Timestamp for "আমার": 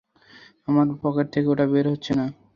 0.67-0.87